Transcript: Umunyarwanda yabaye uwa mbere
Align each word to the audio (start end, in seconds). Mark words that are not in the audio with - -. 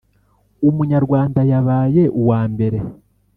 Umunyarwanda 0.69 1.39
yabaye 1.51 2.03
uwa 2.21 2.41
mbere 2.51 2.77